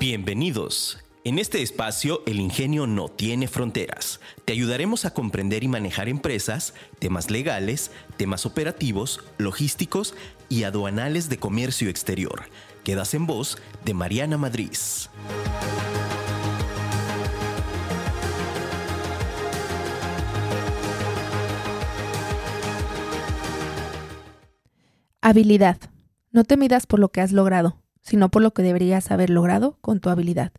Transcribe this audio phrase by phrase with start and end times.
[0.00, 0.98] Bienvenidos.
[1.24, 4.18] En este espacio, el ingenio no tiene fronteras.
[4.46, 10.14] Te ayudaremos a comprender y manejar empresas, temas legales, temas operativos, logísticos
[10.48, 12.44] y aduanales de comercio exterior.
[12.82, 14.72] Quedas en voz de Mariana Madrid.
[25.20, 25.76] Habilidad.
[26.32, 29.78] No te midas por lo que has logrado, sino por lo que deberías haber logrado
[29.80, 30.50] con tu habilidad.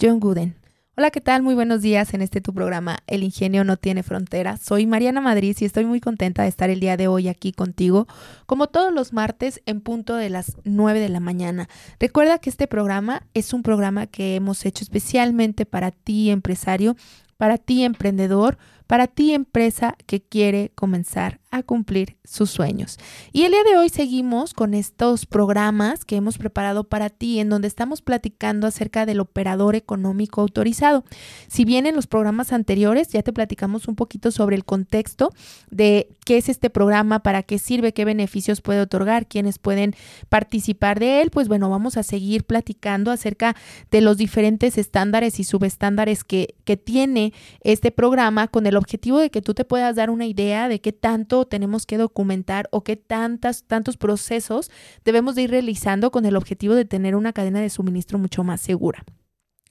[0.00, 0.56] John Gooden.
[0.96, 1.42] Hola, ¿qué tal?
[1.42, 4.60] Muy buenos días en este tu programa El Ingenio no tiene fronteras.
[4.60, 8.06] Soy Mariana Madrid y estoy muy contenta de estar el día de hoy aquí contigo,
[8.46, 11.68] como todos los martes en punto de las 9 de la mañana.
[12.00, 16.96] Recuerda que este programa es un programa que hemos hecho especialmente para ti, empresario,
[17.36, 22.98] para ti, emprendedor, para ti, empresa que quiere comenzar a cumplir sus sueños.
[23.32, 27.48] Y el día de hoy seguimos con estos programas que hemos preparado para ti, en
[27.48, 31.04] donde estamos platicando acerca del operador económico autorizado.
[31.46, 35.30] Si bien en los programas anteriores ya te platicamos un poquito sobre el contexto
[35.70, 39.94] de qué es este programa, para qué sirve, qué beneficios puede otorgar, quiénes pueden
[40.28, 43.54] participar de él, pues bueno, vamos a seguir platicando acerca
[43.92, 49.30] de los diferentes estándares y subestándares que, que tiene este programa con el objetivo de
[49.30, 52.96] que tú te puedas dar una idea de qué tanto tenemos que documentar o qué
[52.96, 54.70] tantas, tantos procesos
[55.04, 58.60] debemos de ir realizando con el objetivo de tener una cadena de suministro mucho más
[58.60, 59.04] segura.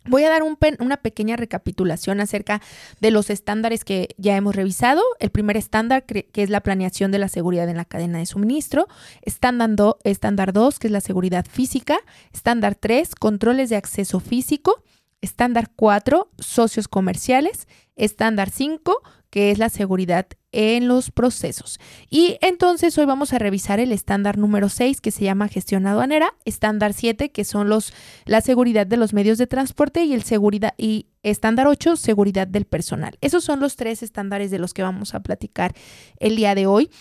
[0.06, 2.62] Voy a dar una pequeña recapitulación acerca
[3.00, 5.02] de los estándares que ya hemos revisado.
[5.20, 8.88] El primer estándar, que es la planeación de la seguridad en la cadena de suministro.
[9.22, 12.00] Estándar 2, que es la seguridad física.
[12.34, 14.84] Estándar 3, controles de acceso físico.
[15.24, 17.70] Estándar 4, socios comerciales.
[17.96, 21.80] Estándar 5, que es la seguridad en los procesos.
[22.10, 26.34] Y entonces hoy vamos a revisar el estándar número 6 que se llama gestión aduanera,
[26.44, 27.94] estándar 7 que son los
[28.26, 32.66] la seguridad de los medios de transporte y el seguridad y estándar 8 seguridad del
[32.66, 33.18] personal.
[33.22, 35.73] Esos son los tres estándares de los que vamos a platicar
[36.20, 36.92] el día de hoy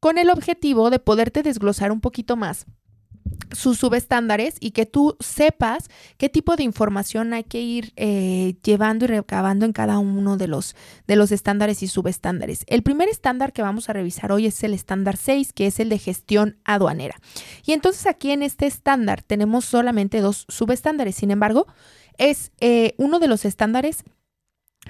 [0.00, 2.64] con el objetivo de poderte desglosar un poquito más
[3.52, 9.04] sus subestándares y que tú sepas qué tipo de información hay que ir eh, llevando
[9.04, 10.76] y recabando en cada uno de los,
[11.06, 12.64] de los estándares y subestándares.
[12.66, 15.88] El primer estándar que vamos a revisar hoy es el estándar 6, que es el
[15.88, 17.16] de gestión aduanera.
[17.64, 21.16] Y entonces aquí en este estándar tenemos solamente dos subestándares.
[21.16, 21.66] Sin embargo,
[22.18, 24.04] es eh, uno de los estándares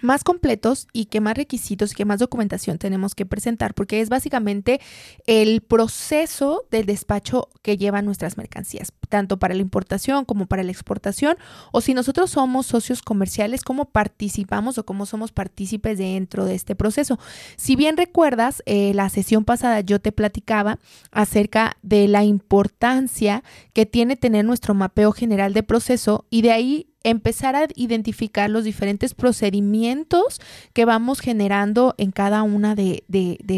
[0.03, 4.09] más completos y qué más requisitos y qué más documentación tenemos que presentar, porque es
[4.09, 4.81] básicamente
[5.27, 10.73] el proceso del despacho que llevan nuestras mercancías, tanto para la importación como para la
[10.73, 11.37] exportación,
[11.73, 16.75] o si nosotros somos socios comerciales, cómo participamos o cómo somos partícipes dentro de este
[16.75, 17.19] proceso.
[17.57, 20.79] Si bien recuerdas, eh, la sesión pasada yo te platicaba
[21.11, 26.90] acerca de la importancia que tiene tener nuestro mapeo general de proceso y de ahí
[27.03, 30.41] empezar a identificar los diferentes procedimientos
[30.73, 33.05] que vamos generando en cada una de,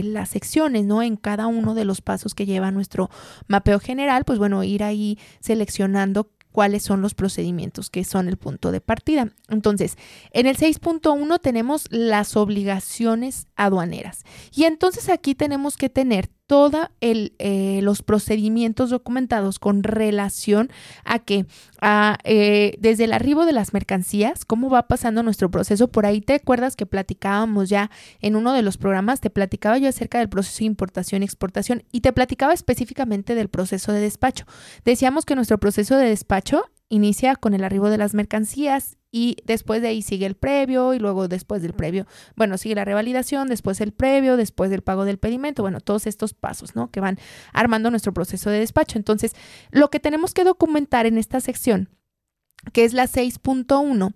[0.04, 1.02] las secciones, ¿no?
[1.02, 3.10] En cada uno de los pasos que lleva nuestro
[3.48, 8.70] mapeo general, pues bueno, ir ahí seleccionando cuáles son los procedimientos que son el punto
[8.70, 9.30] de partida.
[9.48, 9.96] Entonces,
[10.32, 14.24] en el 6.1 tenemos las obligaciones aduaneras.
[14.54, 20.68] Y entonces aquí tenemos que tener todos eh, los procedimientos documentados con relación
[21.02, 21.46] a que
[22.24, 25.88] eh, desde el arribo de las mercancías, cómo va pasando nuestro proceso.
[25.88, 27.90] Por ahí te acuerdas que platicábamos ya
[28.20, 31.84] en uno de los programas, te platicaba yo acerca del proceso de importación y exportación
[31.90, 34.44] y te platicaba específicamente del proceso de despacho.
[34.84, 39.82] Decíamos que nuestro proceso de despacho inicia con el arribo de las mercancías y después
[39.82, 43.80] de ahí sigue el previo y luego después del previo, bueno, sigue la revalidación, después
[43.82, 46.90] el previo, después del pago del pedimento, bueno, todos estos pasos, ¿no?
[46.90, 47.18] Que van
[47.52, 48.98] armando nuestro proceso de despacho.
[48.98, 49.34] Entonces,
[49.70, 51.90] lo que tenemos que documentar en esta sección
[52.72, 54.12] que es la 6.1,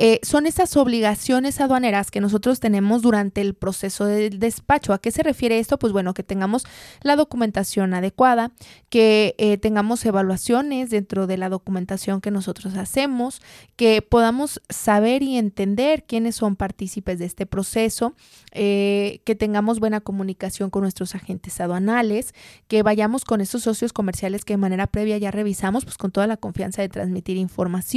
[0.00, 4.92] eh, son esas obligaciones aduaneras que nosotros tenemos durante el proceso del despacho.
[4.92, 5.78] ¿A qué se refiere esto?
[5.78, 6.64] Pues bueno, que tengamos
[7.02, 8.52] la documentación adecuada,
[8.88, 13.42] que eh, tengamos evaluaciones dentro de la documentación que nosotros hacemos,
[13.74, 18.14] que podamos saber y entender quiénes son partícipes de este proceso,
[18.52, 22.32] eh, que tengamos buena comunicación con nuestros agentes aduanales,
[22.68, 26.28] que vayamos con esos socios comerciales que de manera previa ya revisamos, pues con toda
[26.28, 27.87] la confianza de transmitir información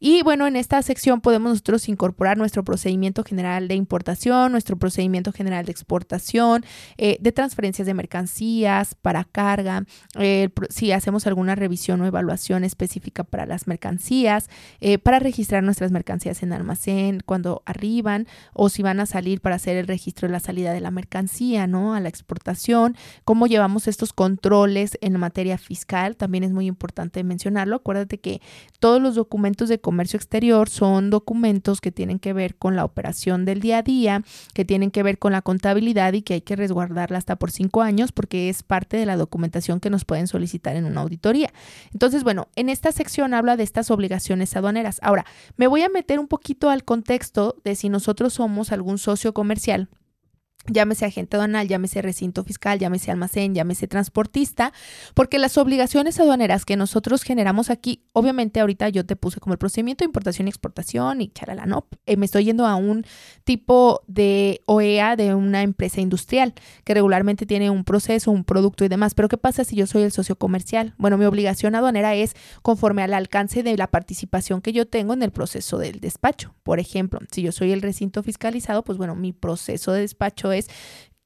[0.00, 5.32] y bueno, en esta sección podemos nosotros incorporar nuestro procedimiento general de importación, nuestro procedimiento
[5.32, 6.64] general de exportación,
[6.96, 9.84] eh, de transferencias de mercancías para carga,
[10.18, 14.48] eh, si hacemos alguna revisión o evaluación específica para las mercancías,
[14.80, 19.56] eh, para registrar nuestras mercancías en almacén cuando arriban o si van a salir para
[19.56, 21.94] hacer el registro de la salida de la mercancía, ¿no?
[21.94, 27.76] A la exportación, cómo llevamos estos controles en materia fiscal, también es muy importante mencionarlo.
[27.76, 28.40] Acuérdate que
[28.80, 33.44] todos los documentos de comercio exterior son documentos que tienen que ver con la operación
[33.44, 34.24] del día a día,
[34.54, 37.82] que tienen que ver con la contabilidad y que hay que resguardarla hasta por cinco
[37.82, 41.52] años porque es parte de la documentación que nos pueden solicitar en una auditoría.
[41.92, 44.98] Entonces, bueno, en esta sección habla de estas obligaciones aduaneras.
[45.02, 45.26] Ahora,
[45.58, 49.88] me voy a meter un poquito al contexto de si nosotros somos algún socio comercial
[50.66, 54.72] llámese agente aduanal, llámese recinto fiscal, llámese almacén, llámese transportista,
[55.14, 59.58] porque las obligaciones aduaneras que nosotros generamos aquí, obviamente ahorita yo te puse como el
[59.58, 61.86] procedimiento de importación y exportación y charala, ¿no?
[62.06, 63.04] Eh, me estoy yendo a un
[63.44, 66.54] tipo de OEA de una empresa industrial
[66.84, 70.02] que regularmente tiene un proceso, un producto y demás, pero ¿qué pasa si yo soy
[70.02, 70.94] el socio comercial?
[70.98, 75.22] Bueno, mi obligación aduanera es conforme al alcance de la participación que yo tengo en
[75.22, 76.54] el proceso del despacho.
[76.62, 80.68] Por ejemplo, si yo soy el recinto fiscalizado, pues bueno, mi proceso de despacho es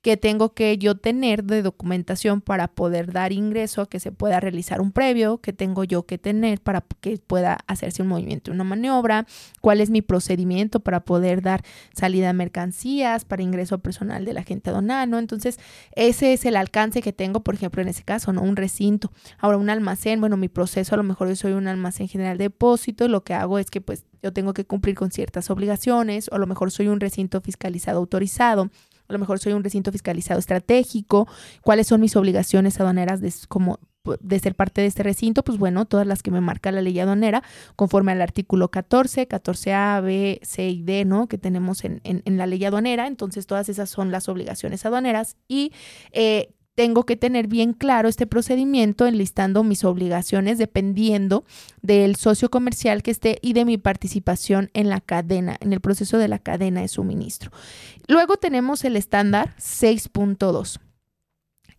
[0.05, 4.39] que tengo que yo tener de documentación para poder dar ingreso a que se pueda
[4.39, 8.65] realizar un previo, que tengo yo que tener para que pueda hacerse un movimiento, una
[8.65, 9.27] maniobra,
[9.63, 14.69] cuál es mi procedimiento para poder dar salida a mercancías, para ingreso personal del agente
[14.69, 15.19] aduanal, ¿no?
[15.19, 15.59] Entonces,
[15.97, 18.43] ese es el alcance que tengo, por ejemplo, en ese caso, ¿no?
[18.43, 19.11] Un recinto.
[19.39, 22.45] Ahora, un almacén, bueno, mi proceso, a lo mejor yo soy un almacén general de
[22.45, 26.35] depósito, lo que hago es que pues yo tengo que cumplir con ciertas obligaciones, o
[26.35, 28.69] a lo mejor soy un recinto fiscalizado autorizado,
[29.09, 31.29] a lo mejor soy un recinto fiscalizado estratégico,
[31.63, 33.79] cuáles son mis obligaciones aduaneras de, como
[34.21, 36.99] de ser parte de este recinto, pues bueno, todas las que me marca la ley
[37.01, 37.43] aduanera,
[37.77, 41.27] conforme al artículo 14, 14A, B, C y D, ¿no?
[41.27, 43.07] Que tenemos en, en, la ley aduanera.
[43.07, 45.73] Entonces, todas esas son las obligaciones aduaneras y
[46.13, 51.45] eh, tengo que tener bien claro este procedimiento enlistando mis obligaciones dependiendo
[51.83, 56.19] del socio comercial que esté y de mi participación en la cadena, en el proceso
[56.19, 57.51] de la cadena de suministro.
[58.09, 60.81] Luego tenemos el estándar 6.2.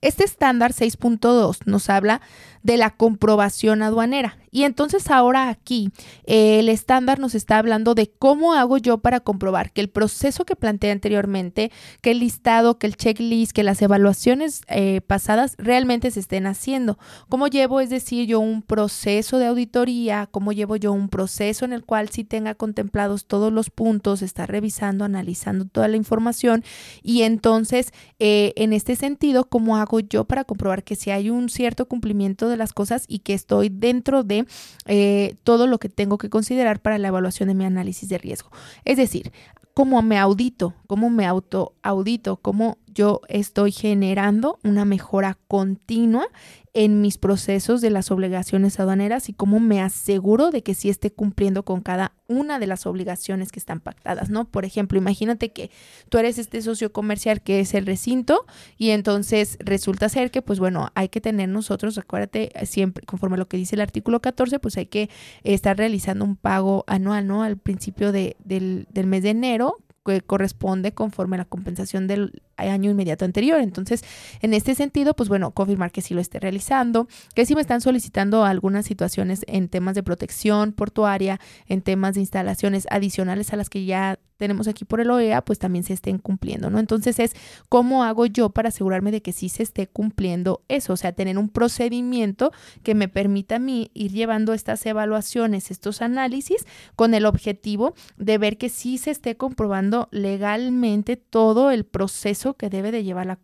[0.01, 2.21] Este estándar 6.2 nos habla
[2.65, 4.39] de la comprobación aduanera.
[4.49, 5.91] Y entonces ahora aquí
[6.25, 10.45] eh, el estándar nos está hablando de cómo hago yo para comprobar que el proceso
[10.45, 11.71] que planteé anteriormente,
[12.01, 16.97] que el listado, que el checklist, que las evaluaciones eh, pasadas realmente se estén haciendo.
[17.29, 20.27] ¿Cómo llevo, es decir, yo un proceso de auditoría?
[20.31, 24.47] ¿Cómo llevo yo un proceso en el cual sí tenga contemplados todos los puntos, está
[24.47, 26.63] revisando, analizando toda la información?
[27.03, 31.49] Y entonces, eh, en este sentido, ¿cómo hago yo para comprobar que si hay un
[31.49, 34.45] cierto cumplimiento de las cosas y que estoy dentro de
[34.85, 38.49] eh, todo lo que tengo que considerar para la evaluación de mi análisis de riesgo.
[38.83, 39.31] Es decir,
[39.73, 46.27] cómo me audito, cómo me auto audito, cómo yo estoy generando una mejora continua
[46.75, 51.09] en mis procesos de las obligaciones aduaneras y cómo me aseguro de que sí esté
[51.09, 54.43] cumpliendo con cada una de las obligaciones que están pactadas, ¿no?
[54.43, 55.71] Por ejemplo, imagínate que
[56.09, 58.45] tú eres este socio comercial que es el recinto
[58.77, 63.39] y entonces resulta ser que, pues bueno, hay que tener nosotros, acuérdate, siempre, conforme a
[63.39, 65.09] lo que dice el artículo 14, pues hay que
[65.45, 67.43] estar realizando un pago anual, ¿no?
[67.43, 72.41] Al principio de, del, del mes de enero que corresponde conforme a la compensación del
[72.57, 73.59] año inmediato anterior.
[73.59, 74.03] Entonces,
[74.41, 77.81] en este sentido, pues bueno, confirmar que sí lo esté realizando, que si me están
[77.81, 83.69] solicitando algunas situaciones en temas de protección portuaria, en temas de instalaciones adicionales a las
[83.69, 86.79] que ya tenemos aquí por el OEA, pues también se estén cumpliendo, ¿no?
[86.79, 87.33] Entonces es
[87.69, 91.37] cómo hago yo para asegurarme de que sí se esté cumpliendo eso, o sea, tener
[91.37, 92.51] un procedimiento
[92.83, 98.37] que me permita a mí ir llevando estas evaluaciones, estos análisis, con el objetivo de
[98.37, 103.39] ver que sí se esté comprobando legalmente todo el proceso que debe de llevar la,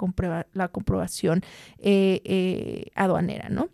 [0.53, 1.41] la comprobación
[1.79, 3.69] eh, eh, aduanera, ¿no?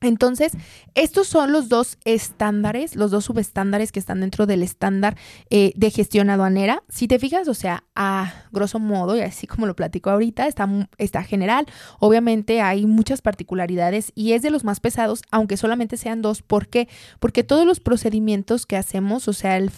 [0.00, 0.52] Entonces,
[0.94, 5.16] estos son los dos estándares, los dos subestándares que están dentro del estándar
[5.50, 6.82] eh, de gestión aduanera.
[6.88, 10.68] Si te fijas, o sea, a grosso modo, y así como lo platico ahorita, está,
[10.98, 11.66] está general.
[11.98, 16.42] Obviamente hay muchas particularidades y es de los más pesados, aunque solamente sean dos.
[16.42, 16.88] ¿Por qué?
[17.18, 19.70] Porque todos los procedimientos que hacemos, o sea, el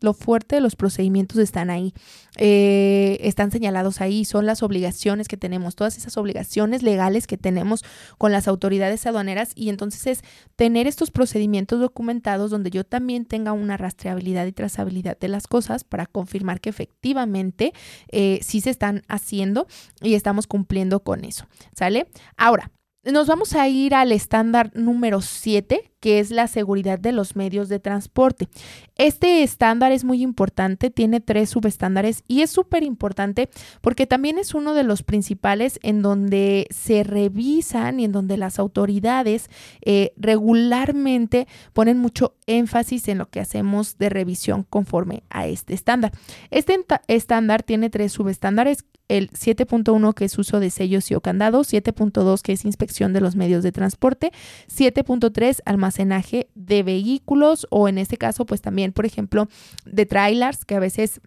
[0.00, 1.94] lo fuerte de los procedimientos están ahí.
[2.38, 7.84] Eh, están señalados ahí, son las obligaciones que tenemos, todas esas obligaciones legales que tenemos
[8.16, 10.20] con las autoridades aduaneras y entonces es
[10.56, 15.84] tener estos procedimientos documentados donde yo también tenga una rastreabilidad y trazabilidad de las cosas
[15.84, 17.72] para confirmar que efectivamente
[18.08, 19.66] eh, sí se están haciendo
[20.00, 22.08] y estamos cumpliendo con eso, ¿sale?
[22.36, 22.70] Ahora,
[23.10, 27.68] nos vamos a ir al estándar número 7, que es la seguridad de los medios
[27.68, 28.48] de transporte.
[28.96, 33.48] Este estándar es muy importante, tiene tres subestándares y es súper importante
[33.80, 38.60] porque también es uno de los principales en donde se revisan y en donde las
[38.60, 45.74] autoridades eh, regularmente ponen mucho énfasis en lo que hacemos de revisión conforme a este
[45.74, 46.12] estándar.
[46.50, 46.78] Este
[47.08, 48.84] estándar tiene tres subestándares
[49.16, 53.20] el 7.1 que es uso de sellos y o candados, 7.2 que es inspección de
[53.20, 54.32] los medios de transporte,
[54.68, 59.48] 7.3 almacenaje de vehículos o en este caso pues también por ejemplo
[59.84, 61.20] de trailers que a veces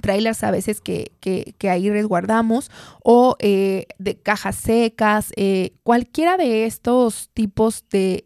[0.00, 2.70] trailers a veces que, que, ahí resguardamos
[3.02, 8.22] o eh, de cajas secas, eh, cualquiera de estos tipos de,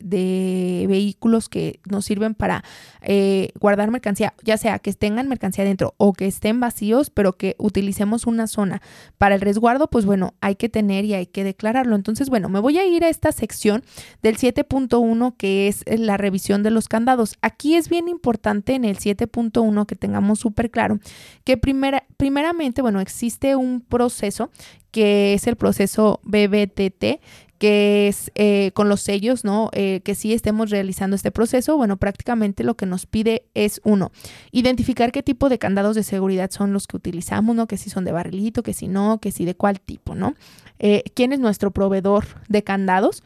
[0.88, 2.64] vehículos que nos sirven para
[3.02, 7.54] eh, guardar mercancía, ya sea que tengan mercancía dentro o que estén vacíos, pero que
[7.58, 8.82] utilicemos una zona
[9.18, 11.94] para el resguardo, pues bueno, hay que tener y hay que declararlo.
[11.94, 13.84] Entonces, bueno, me voy a ir a esta sección
[14.22, 17.37] del 7.1 que es la revisión de los candados.
[17.42, 20.98] Aquí es bien importante en el 7.1 que tengamos súper claro
[21.44, 24.50] que primera, primeramente, bueno, existe un proceso
[24.90, 27.20] que es el proceso BBTT,
[27.58, 29.70] que es eh, con los sellos, ¿no?
[29.72, 34.12] Eh, que sí estemos realizando este proceso, bueno, prácticamente lo que nos pide es uno,
[34.52, 37.66] identificar qué tipo de candados de seguridad son los que utilizamos, ¿no?
[37.66, 40.34] Que si son de barrilito, que si no, que si de cuál tipo, ¿no?
[40.78, 43.24] Eh, ¿Quién es nuestro proveedor de candados?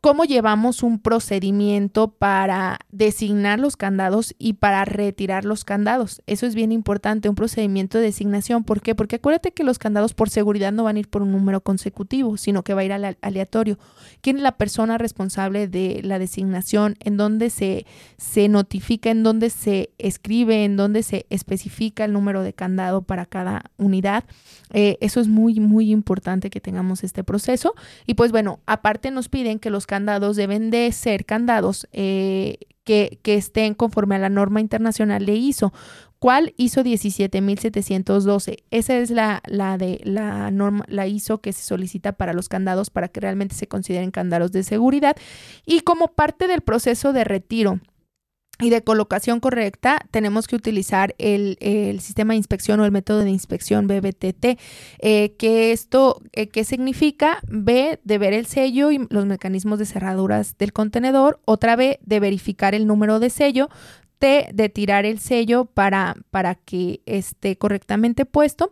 [0.00, 6.22] Cómo llevamos un procedimiento para designar los candados y para retirar los candados.
[6.26, 8.64] Eso es bien importante, un procedimiento de designación.
[8.64, 8.94] ¿Por qué?
[8.94, 12.38] Porque acuérdate que los candados por seguridad no van a ir por un número consecutivo,
[12.38, 13.78] sino que va a ir al aleatorio.
[14.22, 16.96] ¿Quién es la persona responsable de la designación?
[17.00, 17.84] ¿En dónde se,
[18.16, 19.10] se notifica?
[19.10, 20.64] ¿En dónde se escribe?
[20.64, 24.24] ¿En dónde se especifica el número de candado para cada unidad?
[24.72, 27.74] Eh, eso es muy, muy importante que tengamos este proceso.
[28.06, 33.18] Y pues bueno, aparte nos piden que los candados deben de ser candados eh, que,
[33.24, 35.72] estén conforme a la norma internacional de ISO.
[36.20, 38.58] ¿Cuál ISO 17712?
[38.70, 42.90] Esa es la, la de la norma, la ISO que se solicita para los candados
[42.90, 45.16] para que realmente se consideren candados de seguridad.
[45.66, 47.80] Y como parte del proceso de retiro
[48.60, 51.56] y de colocación correcta, tenemos que utilizar el,
[52.00, 54.58] sistema de inspección o el método de inspección BBTT.
[54.98, 57.40] Eh, que esto, eh, ¿qué significa?
[57.48, 61.40] B, de ver el sello y los mecanismos de cerraduras del contenedor.
[61.44, 63.68] Otra B, de verificar el número de sello.
[64.18, 68.70] T, de tirar el sello para, para que esté correctamente puesto.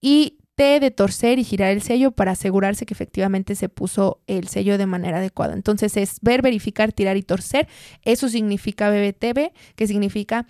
[0.00, 4.48] Y T de torcer y girar el sello para asegurarse que efectivamente se puso el
[4.48, 5.54] sello de manera adecuada.
[5.54, 7.68] Entonces es ver, verificar, tirar y torcer.
[8.02, 10.46] Eso significa BBTB, que significa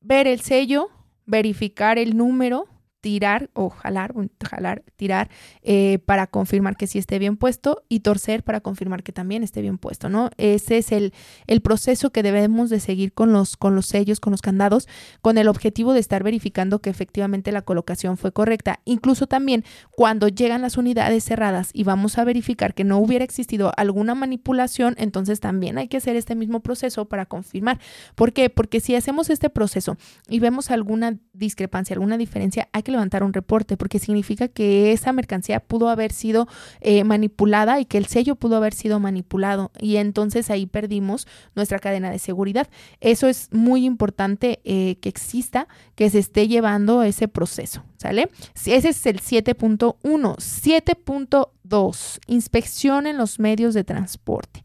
[0.00, 0.88] ver el sello,
[1.26, 2.66] verificar el número,
[3.00, 4.14] tirar o jalar,
[4.44, 5.30] jalar, tirar
[5.62, 9.62] eh, para confirmar que sí esté bien puesto y torcer para confirmar que también esté
[9.62, 10.30] bien puesto, ¿no?
[10.36, 11.12] Ese es el,
[11.46, 14.88] el proceso que debemos de seguir con los, con los sellos, con los candados,
[15.22, 18.80] con el objetivo de estar verificando que efectivamente la colocación fue correcta.
[18.84, 23.72] Incluso también cuando llegan las unidades cerradas y vamos a verificar que no hubiera existido
[23.76, 27.80] alguna manipulación, entonces también hay que hacer este mismo proceso para confirmar.
[28.14, 28.50] ¿Por qué?
[28.50, 29.96] Porque si hacemos este proceso
[30.28, 35.12] y vemos alguna discrepancia, alguna diferencia, hay que levantar un reporte porque significa que esa
[35.12, 36.48] mercancía pudo haber sido
[36.80, 41.78] eh, manipulada y que el sello pudo haber sido manipulado y entonces ahí perdimos nuestra
[41.78, 42.68] cadena de seguridad.
[43.00, 48.30] Eso es muy importante eh, que exista, que se esté llevando ese proceso, ¿sale?
[48.54, 49.96] Ese es el 7.1.
[50.02, 54.62] 7.2, inspección en los medios de transporte.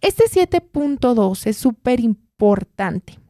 [0.00, 3.23] Este 7.2 es súper importante.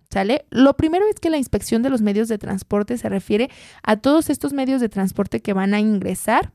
[0.51, 3.51] Lo primero es que la inspección de los medios de transporte se refiere
[3.83, 6.53] a todos estos medios de transporte que van a ingresar,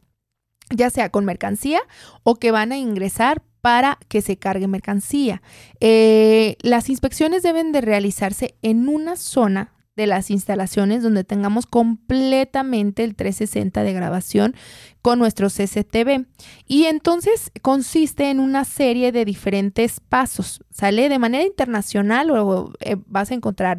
[0.70, 1.82] ya sea con mercancía
[2.24, 5.42] o que van a ingresar para que se cargue mercancía.
[5.80, 13.04] Eh, las inspecciones deben de realizarse en una zona de las instalaciones donde tengamos completamente
[13.04, 14.56] el 360 de grabación
[15.02, 16.26] con nuestro CCTV.
[16.66, 20.64] Y entonces consiste en una serie de diferentes pasos.
[20.80, 23.78] Sale de manera internacional o eh, vas a encontrar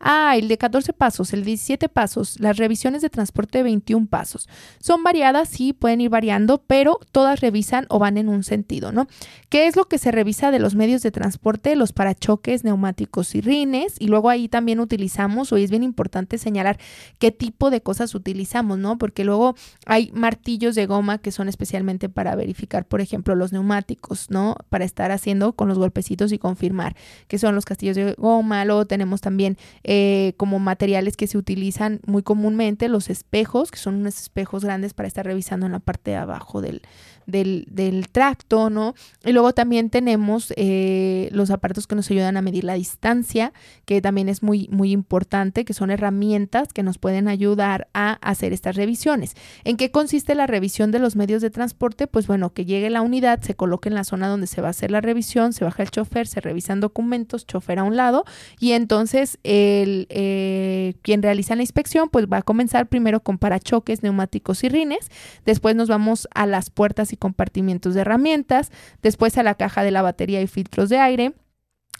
[0.00, 4.06] ah, el de 14 pasos, el de 17 pasos, las revisiones de transporte de 21
[4.06, 4.50] pasos.
[4.78, 9.06] Son variadas, sí, pueden ir variando, pero todas revisan o van en un sentido, ¿no?
[9.48, 11.74] ¿Qué es lo que se revisa de los medios de transporte?
[11.74, 13.94] Los parachoques, neumáticos y rines.
[13.98, 16.78] Y luego ahí también utilizamos, hoy es bien importante señalar
[17.18, 18.98] qué tipo de cosas utilizamos, ¿no?
[18.98, 19.54] Porque luego
[19.86, 24.56] hay martillos de goma que son especialmente para verificar, por ejemplo, los neumáticos, ¿no?
[24.68, 26.94] Para estar haciendo con los golpecitos y confirmar
[27.28, 28.64] que son los castillos de goma.
[28.64, 33.94] Luego tenemos también eh, como materiales que se utilizan muy comúnmente los espejos, que son
[33.94, 36.82] unos espejos grandes para estar revisando en la parte de abajo del,
[37.26, 38.94] del, del tracto, ¿no?
[39.24, 43.52] Y luego también tenemos eh, los aparatos que nos ayudan a medir la distancia,
[43.84, 48.52] que también es muy, muy importante, que son herramientas que nos pueden ayudar a hacer
[48.52, 49.34] estas revisiones.
[49.64, 52.06] ¿En qué consiste la revisión de los medios de transporte?
[52.06, 54.70] Pues bueno, que llegue la unidad, se coloque en la zona donde se va a
[54.70, 58.24] hacer la revisión, se baja el chofer, se revisan documentos, chofer a un lado,
[58.58, 64.02] y entonces el, eh, quien realiza la inspección, pues va a comenzar primero con parachoques,
[64.02, 65.10] neumáticos y rines,
[65.44, 68.70] después nos vamos a las puertas y compartimientos de herramientas,
[69.02, 71.32] después a la caja de la batería y filtros de aire,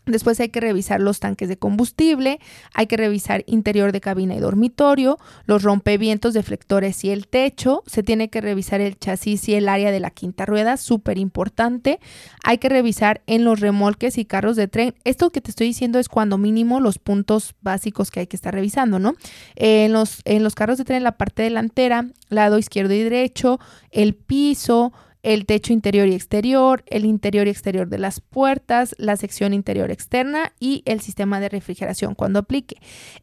[0.05, 2.41] Después hay que revisar los tanques de combustible,
[2.75, 5.17] hay que revisar interior de cabina y dormitorio,
[5.47, 9.93] los rompevientos, deflectores y el techo, se tiene que revisar el chasis y el área
[9.93, 12.01] de la quinta rueda, súper importante.
[12.43, 14.95] Hay que revisar en los remolques y carros de tren.
[15.05, 18.53] Esto que te estoy diciendo es cuando mínimo los puntos básicos que hay que estar
[18.53, 19.15] revisando, ¿no?
[19.55, 23.61] En los, en los carros de tren, la parte delantera, lado izquierdo y derecho,
[23.93, 29.17] el piso, el techo interior y exterior, el interior y exterior de las puertas, la
[29.17, 32.76] sección interior externa y el sistema de refrigeración cuando aplique.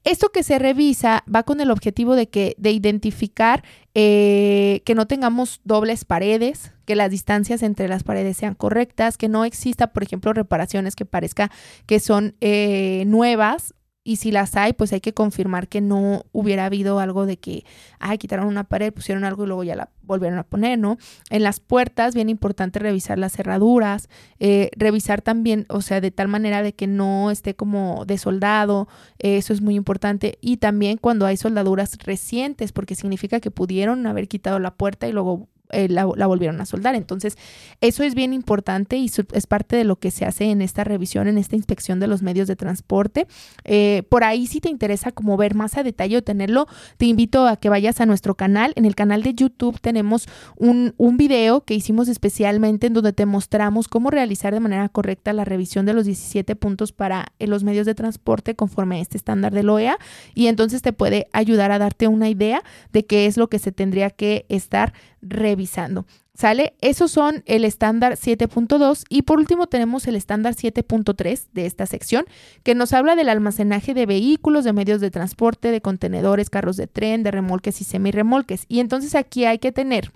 [0.04, 3.64] Esto que se revisa va con el objetivo de que de identificar
[3.96, 9.28] eh, que no tengamos dobles paredes, que las distancias entre las paredes sean correctas, que
[9.28, 11.52] no exista, por ejemplo, reparaciones que parezca
[11.86, 13.74] que son eh, nuevas
[14.10, 17.64] y si las hay, pues hay que confirmar que no hubiera habido algo de que,
[18.00, 20.98] ay, quitaron una pared, pusieron algo y luego ya la volvieron a poner, ¿no?
[21.30, 26.28] En las puertas, bien importante revisar las cerraduras, eh, revisar también, o sea, de tal
[26.28, 28.88] manera de que no esté como de soldado,
[29.20, 30.40] eso es muy importante.
[30.42, 35.12] Y también cuando hay soldaduras recientes, porque significa que pudieron haber quitado la puerta y
[35.12, 36.96] luego eh, la, volvieron a soldar.
[36.96, 37.38] Entonces,
[37.82, 41.28] eso es bien importante y es parte de lo que se hace en esta revisión,
[41.28, 43.28] en esta inspección de los medios de transporte.
[43.64, 47.48] Eh, por ahí, si te interesa como ver más a detalle o tenerlo, te invito
[47.48, 48.74] a que vayas a nuestro canal.
[48.76, 53.26] En el canal de YouTube tenemos un, un video que hicimos especialmente en donde te
[53.26, 57.64] mostramos cómo realizar de manera correcta la revisión de los 17 puntos para eh, los
[57.64, 59.98] medios de transporte conforme a este estándar de OEA
[60.34, 63.72] y entonces te puede ayudar a darte una idea de qué es lo que se
[63.72, 66.06] tendría que estar revisando.
[66.34, 66.74] ¿Sale?
[66.80, 72.26] Esos son el estándar 7.2 y por último tenemos el estándar 7.3 de esta sección
[72.64, 76.88] que nos habla del almacenaje de vehículos, de medios de transporte, de contenedores, carros de
[76.88, 78.64] tren, de remolques y semirremolques.
[78.70, 80.14] Y entonces aquí hay que tener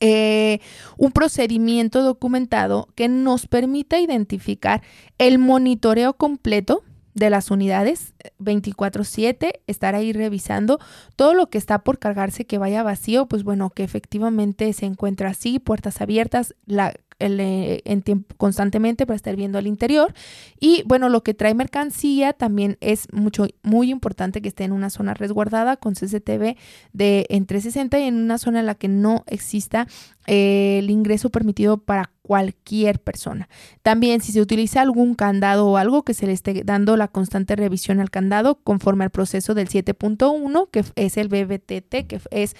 [0.00, 0.60] eh,
[0.96, 4.82] un procedimiento documentado que nos permita identificar
[5.18, 6.84] el monitoreo completo
[7.18, 10.78] de las unidades 24/7, estar ahí revisando
[11.16, 15.30] todo lo que está por cargarse que vaya vacío, pues bueno, que efectivamente se encuentra
[15.30, 20.14] así, puertas abiertas, la eh, en tiempo, constantemente para estar viendo al interior.
[20.60, 24.88] Y bueno, lo que trae mercancía también es mucho, muy importante que esté en una
[24.88, 26.56] zona resguardada con CCTV
[26.92, 29.88] de entre 60 y en una zona en la que no exista
[30.26, 33.48] eh, el ingreso permitido para cualquier persona.
[33.82, 37.56] También si se utiliza algún candado o algo que se le esté dando la constante
[37.56, 42.54] revisión al candado conforme al proceso del 7.1 que es el BBTT que es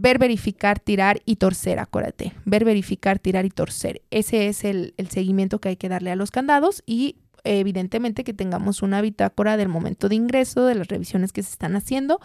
[0.00, 2.32] ver, verificar, tirar y torcer, acuérdate.
[2.46, 4.00] Ver, verificar, tirar y torcer.
[4.10, 8.82] Ese es el, seguimiento que hay que darle a los candados y evidentemente que tengamos
[8.82, 12.20] una bitácora del momento de ingreso, de las revisiones que se están haciendo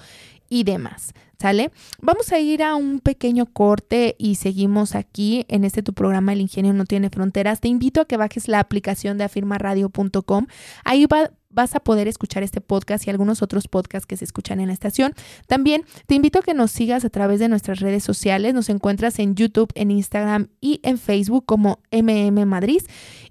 [0.50, 1.14] y demás.
[1.38, 1.72] ¿Sale?
[2.02, 6.42] Vamos a ir a un pequeño corte y seguimos aquí en este tu programa El
[6.42, 7.60] Ingenio no tiene fronteras.
[7.60, 10.48] Te invito a que bajes la aplicación de afirmaradio.com.
[10.86, 14.60] Ahí va vas a poder escuchar este podcast y algunos otros podcasts que se escuchan
[14.60, 15.14] en la estación.
[15.48, 18.54] También te invito a que nos sigas a través de nuestras redes sociales.
[18.54, 22.82] Nos encuentras en YouTube, en Instagram y en Facebook como MM Madrid.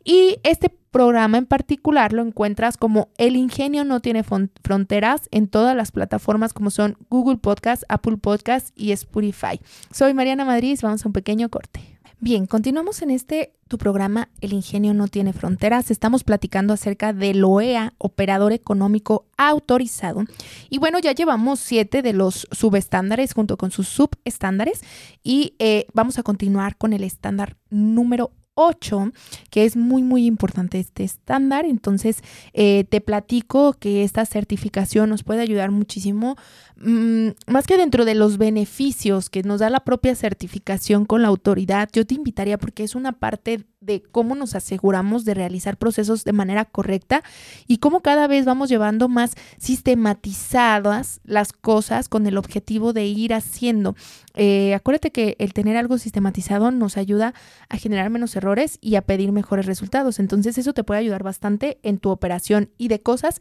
[0.03, 5.77] Y este programa en particular lo encuentras como El Ingenio no tiene fronteras en todas
[5.77, 9.61] las plataformas como son Google Podcast, Apple Podcast y Spotify.
[9.91, 11.94] Soy Mariana Madrid, vamos a un pequeño corte.
[12.25, 15.91] Bien, continuamos en este tu programa El ingenio no tiene fronteras.
[15.91, 20.25] Estamos platicando acerca del OEA, operador económico autorizado.
[20.71, 24.81] Y bueno, ya llevamos siete de los subestándares junto con sus subestándares
[25.23, 29.13] y eh, vamos a continuar con el estándar número 8,
[29.51, 31.65] que es muy, muy importante este estándar.
[31.65, 36.37] Entonces, eh, te platico que esta certificación nos puede ayudar muchísimo,
[36.77, 41.29] mm, más que dentro de los beneficios que nos da la propia certificación con la
[41.29, 41.89] autoridad.
[41.93, 46.33] Yo te invitaría porque es una parte de cómo nos aseguramos de realizar procesos de
[46.33, 47.23] manera correcta
[47.67, 53.35] y cómo cada vez vamos llevando más sistematizadas las cosas con el objetivo de ir
[53.35, 53.95] haciendo.
[54.37, 57.35] Eh, acuérdate que el tener algo sistematizado nos ayuda
[57.69, 60.19] a generar menos errores y a pedir mejores resultados.
[60.19, 63.41] Entonces eso te puede ayudar bastante en tu operación y de cosas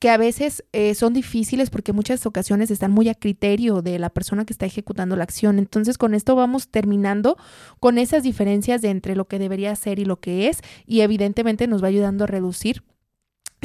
[0.00, 4.10] que a veces eh, son difíciles porque muchas ocasiones están muy a criterio de la
[4.10, 5.58] persona que está ejecutando la acción.
[5.58, 7.38] Entonces con esto vamos terminando
[7.80, 11.88] con esas diferencias entre lo que debería y lo que es y evidentemente nos va
[11.88, 12.82] ayudando a reducir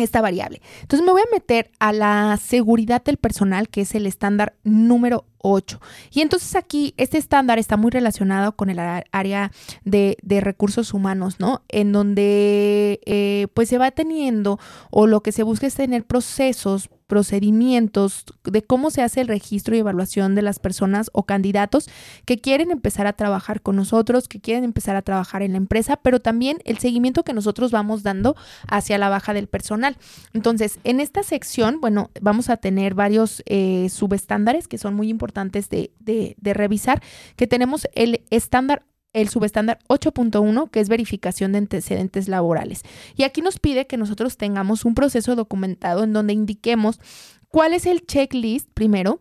[0.03, 0.61] esta variable.
[0.81, 5.25] Entonces me voy a meter a la seguridad del personal, que es el estándar número
[5.39, 5.79] 8.
[6.11, 9.51] Y entonces aquí este estándar está muy relacionado con el área
[9.83, 11.63] de, recursos humanos, ¿no?
[11.67, 16.89] En donde eh, pues se va teniendo o lo que se busca es tener procesos
[17.09, 21.89] procedimientos de cómo se hace el registro y evaluación de las personas o candidatos
[22.25, 25.97] que quieren empezar a trabajar con nosotros, que quieren empezar a trabajar en la empresa,
[25.97, 28.35] pero también el seguimiento que nosotros vamos dando
[28.67, 29.97] hacia la baja del personal.
[30.33, 35.19] Entonces, en esta sección, bueno, vamos a tener varios eh, subestándares que son muy importantes
[35.19, 37.01] importantes de, de, revisar,
[37.35, 42.83] que tenemos el estándar el subestándar 8.1, que es verificación de antecedentes laborales.
[43.15, 46.99] Y aquí nos pide que nosotros tengamos un proceso documentado en donde indiquemos
[47.47, 49.19] cuál es el checklist primero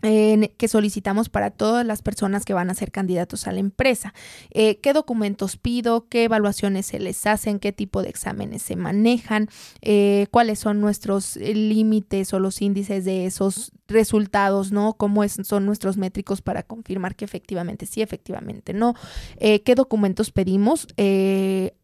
[0.00, 4.14] que solicitamos para todas las personas que van a ser candidatos a la empresa.
[4.50, 6.06] Eh, ¿Qué documentos pido?
[6.08, 7.58] ¿Qué evaluaciones se les hacen?
[7.58, 9.48] ¿Qué tipo de exámenes se manejan?
[9.82, 14.70] Eh, ¿Cuáles son nuestros eh, límites o los índices de esos resultados?
[14.72, 14.94] ¿no?
[14.94, 18.94] ¿Cómo son nuestros métricos para confirmar que efectivamente sí, efectivamente no?
[19.38, 20.86] ¿Qué documentos pedimos?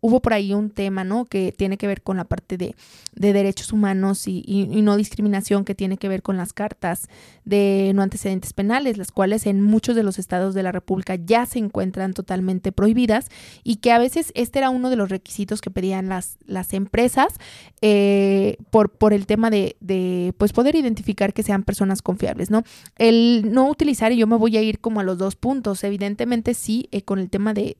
[0.00, 1.24] hubo por ahí un tema ¿no?
[1.24, 2.74] que tiene que ver con la parte de,
[3.14, 7.08] derechos humanos y, no discriminación que tiene que ver con las cartas
[7.44, 11.46] de no antecedentes penales, las cuales en muchos de los estados de la República ya
[11.46, 13.28] se encuentran totalmente prohibidas
[13.62, 16.36] y que a veces este era uno de los requisitos que pedían las,
[16.72, 17.34] empresas
[17.82, 22.62] eh, por, por el tema de, de, pues poder identificar que sean personas confiables, ¿no?
[22.96, 26.54] El no utilizar, y yo me voy a ir como a los dos puntos, evidentemente
[26.54, 27.76] sí, eh, con el tema de,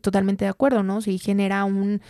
[0.00, 1.00] totalmente de acuerdo, ¿no?
[1.00, 2.00] Si genera un,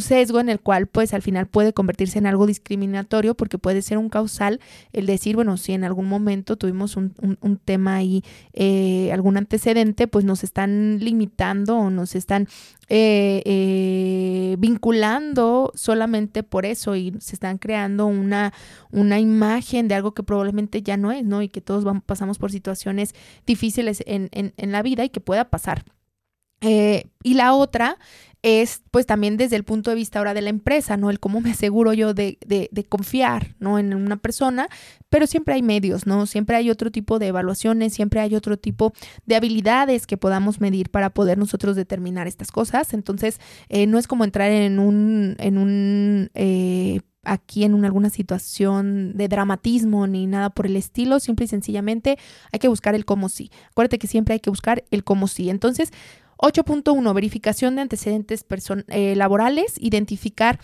[0.00, 3.98] sesgo en el cual pues al final puede convertirse en algo discriminatorio porque puede ser
[3.98, 4.60] un causal
[4.92, 10.06] el decir, bueno, si en algún momento tuvimos un, un, tema ahí, eh, algún antecedente,
[10.06, 12.46] pues nos están limitando o nos están
[12.88, 18.52] eh, vinculando solamente por eso y se están creando una,
[18.92, 21.42] una imagen de algo que probablemente ya no es, ¿no?
[21.42, 23.14] Y que todos pasamos por situaciones
[23.46, 25.84] difíciles en, en, la vida y que pueda pasar.
[26.60, 27.98] y la otra
[28.46, 31.10] es pues también desde el punto de vista ahora de la empresa, ¿no?
[31.10, 33.80] El cómo me aseguro yo de, de, de, confiar, ¿no?
[33.80, 34.68] En una persona,
[35.08, 36.26] pero siempre hay medios, ¿no?
[36.26, 38.92] Siempre hay otro tipo de evaluaciones, siempre hay otro tipo
[39.24, 42.94] de habilidades que podamos medir para poder nosotros determinar estas cosas.
[42.94, 49.16] Entonces, eh, no es como entrar en un, en un eh, aquí en alguna situación
[49.16, 52.18] de dramatismo ni nada por el estilo, simple y sencillamente
[52.52, 53.50] hay que buscar el cómo sí.
[53.70, 55.50] Acuérdate que siempre hay que buscar el cómo sí.
[55.50, 55.92] Entonces,
[56.38, 58.44] 8.1, verificación de antecedentes
[58.88, 60.60] eh, laborales, identificar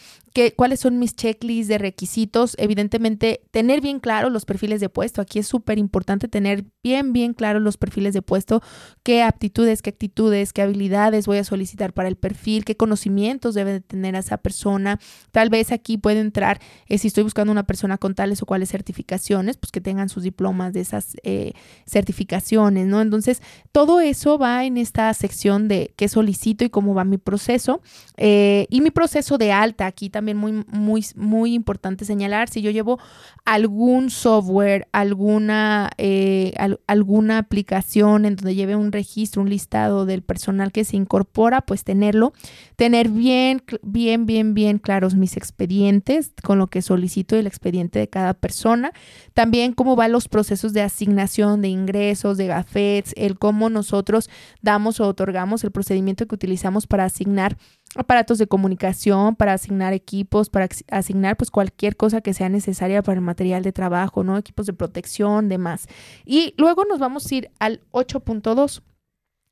[0.56, 2.54] cuáles son mis checklists de requisitos.
[2.58, 5.20] Evidentemente, tener bien claro los perfiles de puesto.
[5.20, 8.62] Aquí es súper importante tener bien, bien claro los perfiles de puesto,
[9.02, 13.72] qué aptitudes, qué actitudes, qué habilidades voy a solicitar para el perfil, qué conocimientos debe
[13.72, 14.98] de tener esa persona.
[15.32, 18.70] Tal vez aquí puede entrar, eh, si estoy buscando una persona con tales o cuales
[18.70, 21.52] certificaciones, pues que tengan sus diplomas de esas eh,
[21.86, 23.00] certificaciones, ¿no?
[23.00, 27.80] Entonces, todo eso va en esta sección de qué solicito y cómo va mi proceso.
[28.16, 32.70] Eh, y mi proceso de alta, aquí también muy, muy, muy importante señalar, si yo
[32.70, 32.98] llevo
[33.44, 36.52] algún software, alguna, eh,
[36.86, 41.84] alguna aplicación en donde lleve un registro, un listado del personal que se incorpora, pues
[41.84, 42.32] tenerlo,
[42.76, 48.08] tener bien, bien, bien, bien claros mis expedientes con lo que solicito el expediente de
[48.08, 48.92] cada persona,
[49.34, 55.00] también cómo van los procesos de asignación de ingresos, de gafets, el cómo nosotros damos
[55.00, 57.56] o otorgamos el procedimiento que utilizamos para asignar
[57.94, 63.16] aparatos de comunicación, para asignar equipos, para asignar pues cualquier cosa que sea necesaria para
[63.18, 64.38] el material de trabajo, ¿no?
[64.38, 65.86] Equipos de protección, demás.
[66.24, 68.82] Y luego nos vamos a ir al 8.2.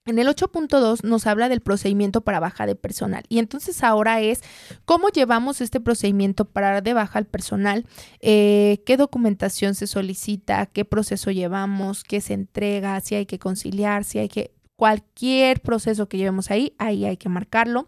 [0.06, 4.42] En el 8.2 nos habla del procedimiento para baja de personal y entonces ahora es
[4.86, 7.84] cómo llevamos este procedimiento para de baja al personal,
[8.20, 14.04] eh, qué documentación se solicita, qué proceso llevamos, qué se entrega, si hay que conciliar,
[14.04, 17.86] si hay que cualquier proceso que llevemos ahí, ahí hay que marcarlo.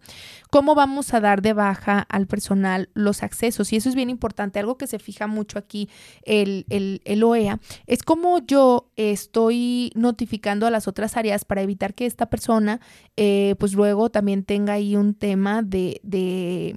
[0.51, 3.73] ¿Cómo vamos a dar de baja al personal los accesos?
[3.73, 4.59] Y eso es bien importante.
[4.59, 5.89] Algo que se fija mucho aquí
[6.21, 12.05] el, el, OEA es cómo yo estoy notificando a las otras áreas para evitar que
[12.05, 12.79] esta persona,
[13.17, 16.75] eh, pues luego también tenga ahí un tema de, de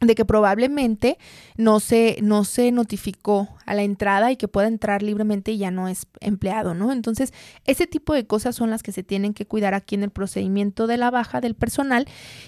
[0.00, 1.18] de que probablemente
[1.56, 5.70] no se, no se notificó a la entrada y que pueda entrar libremente y ya
[5.70, 6.92] no es empleado, ¿no?
[6.92, 7.32] Entonces,
[7.64, 10.86] ese tipo de cosas son las que se tienen que cuidar aquí en el procedimiento
[10.86, 12.06] de la baja del personal.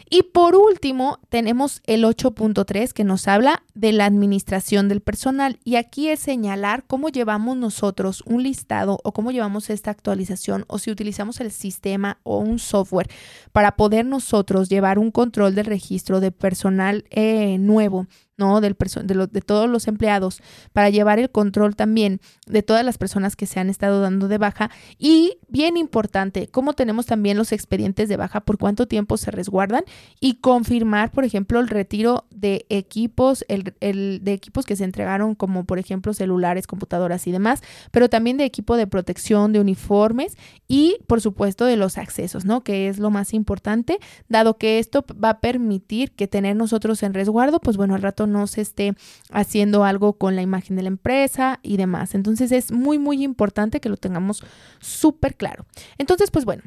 [0.09, 5.59] Y por último, tenemos el 8.3 que nos habla de la administración del personal.
[5.65, 10.79] Y aquí es señalar cómo llevamos nosotros un listado o cómo llevamos esta actualización o
[10.79, 13.11] si utilizamos el sistema o un software
[13.53, 17.05] para poder nosotros llevar un control del registro de personal.
[17.11, 18.07] Eh, nuevo
[18.39, 18.61] ¿no?
[18.61, 20.41] Del de, de todos los empleados
[20.73, 24.39] para llevar el control también de todas las personas que se han estado dando de
[24.39, 24.71] baja.
[24.97, 29.85] Y bien importante, cómo tenemos también los expedientes de baja, por cuánto tiempo se resguardan
[30.21, 35.35] y confirmar, por ejemplo, el retiro de equipos, el, el, de equipos que se entregaron
[35.35, 40.37] como, por ejemplo, celulares, computadoras y demás, pero también de equipo de protección, de uniformes
[40.69, 42.63] y, por supuesto, de los accesos, ¿no?
[42.63, 43.99] Que es lo más importante,
[44.29, 48.28] dado que esto va a permitir que tener nosotros en resguardo, pues bueno, al rato
[48.29, 48.95] no se esté
[49.31, 52.15] haciendo algo con la imagen de la empresa y demás.
[52.15, 54.45] Entonces es muy, muy importante que lo tengamos
[54.81, 55.67] súper claro.
[55.99, 56.63] Entonces, pues bueno.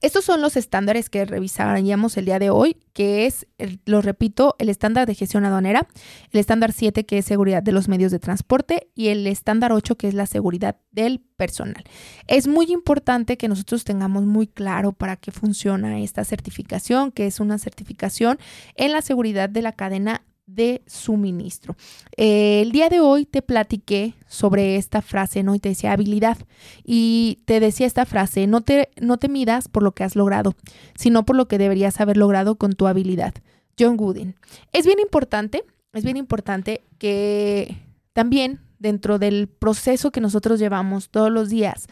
[0.00, 3.48] Estos son los estándares que revisaríamos el día de hoy, que es,
[3.84, 5.88] lo repito, el estándar de gestión aduanera,
[6.30, 9.96] el estándar 7, que es seguridad de los medios de transporte, y el estándar 8,
[9.96, 11.82] que es la seguridad del personal.
[12.28, 17.40] Es muy importante que nosotros tengamos muy claro para qué funciona esta certificación, que es
[17.40, 18.38] una certificación
[18.76, 21.76] en la seguridad de la cadena de suministro.
[22.16, 25.54] Eh, el día de hoy te platiqué sobre esta frase, ¿no?
[25.54, 26.38] Y te decía habilidad.
[26.84, 30.54] Y te decía esta frase, no te, no te midas por lo que has logrado,
[30.96, 33.34] sino por lo que deberías haber logrado con tu habilidad.
[33.78, 34.34] John Gooden.
[34.72, 37.76] Es bien importante, es bien importante que
[38.12, 41.86] también dentro del proceso que nosotros llevamos todos los días,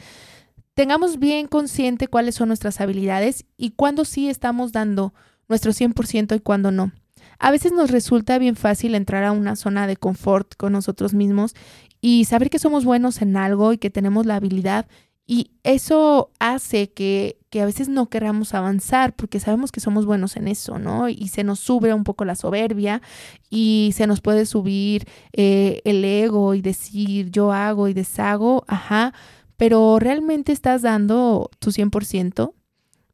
[0.74, 5.14] tengamos bien consciente cuáles son nuestras habilidades y cuándo sí estamos dando
[5.48, 6.92] nuestro 100% y cuándo no.
[7.38, 11.54] A veces nos resulta bien fácil entrar a una zona de confort con nosotros mismos
[12.00, 14.86] y saber que somos buenos en algo y que tenemos la habilidad
[15.28, 20.36] y eso hace que, que, a veces no queramos avanzar porque sabemos que somos buenos
[20.36, 21.08] en eso, ¿no?
[21.08, 23.02] Y se nos sube un poco la soberbia
[23.50, 29.14] y se nos puede subir eh, el ego y decir yo hago y deshago, ajá,
[29.56, 32.52] pero realmente estás dando tu 100%,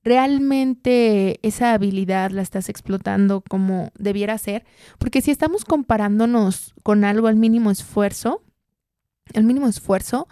[0.02, 4.64] realmente esa habilidad la estás explotando como debiera ser,
[4.98, 8.42] porque si estamos comparándonos con algo al mínimo esfuerzo,
[9.32, 10.28] el mínimo esfuerzo,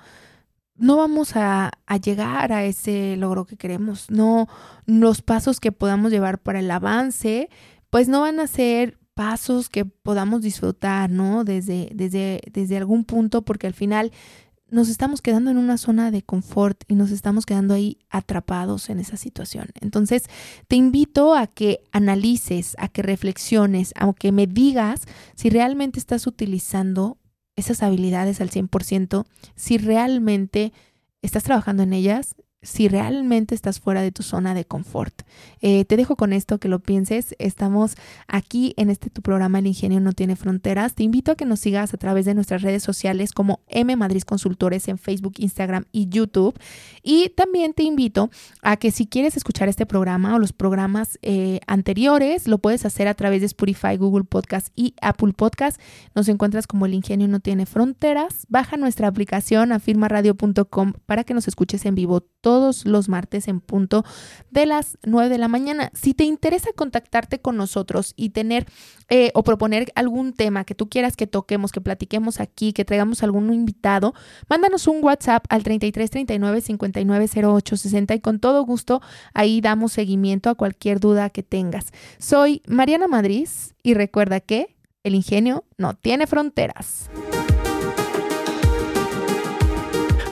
[0.75, 4.11] no vamos a, a, llegar a ese logro que queremos.
[4.11, 4.49] No,
[4.87, 7.51] los pasos que podamos llevar para el avance,
[7.91, 11.45] pues no van a ser pasos que podamos disfrutar, ¿no?
[11.45, 14.13] Desde, desde, desde algún punto, porque al final
[14.71, 19.01] nos estamos quedando en una zona de confort y nos estamos quedando ahí atrapados en
[19.01, 19.67] esa situación.
[19.81, 20.25] Entonces,
[20.69, 25.03] te invito a que analices, a que reflexiones, a que me digas
[25.35, 27.19] si realmente estás utilizando
[27.57, 30.73] esas habilidades al 100%, si realmente
[31.23, 35.23] estás trabajando en ellas si realmente estás fuera de tu zona de confort.
[35.61, 37.35] Eh, te dejo con esto que lo pienses.
[37.39, 37.97] Estamos
[38.29, 40.95] aquí en este tu programa El Ingenio no tiene fronteras.
[40.95, 44.23] Te invito a que nos sigas a través de nuestras redes sociales como M Madrid
[44.23, 46.59] Consultores en Facebook, Instagram y YouTube.
[47.03, 48.31] Y también te invito
[48.63, 53.09] a que si quieres escuchar este programa o los programas eh, anteriores, lo puedes hacer
[53.09, 55.81] a través de Spotify, Google Podcast y Apple Podcast.
[56.15, 58.47] Nos encuentras como El Ingenio no tiene fronteras.
[58.49, 62.21] Baja nuestra aplicación afirmaradio.com para que nos escuches en vivo
[62.51, 64.05] todos los martes en punto
[64.51, 65.93] de las 9 de la mañana.
[65.95, 68.67] Si te interesa contactarte con nosotros y tener
[69.09, 73.23] eh, o proponer algún tema que tú quieras que toquemos, que platiquemos aquí, que traigamos
[73.23, 74.15] algún invitado,
[74.49, 79.01] mándanos un WhatsApp al 33 39 59 08 60 y con todo gusto
[79.33, 81.93] ahí damos seguimiento a cualquier duda que tengas.
[82.19, 83.49] Soy Mariana Madrid
[83.85, 87.09] y recuerda que el ingenio no tiene fronteras.